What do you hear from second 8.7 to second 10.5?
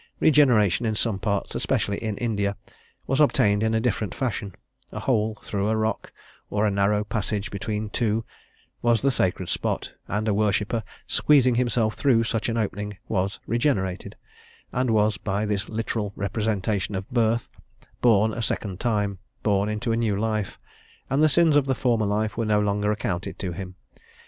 was the sacred spot, and a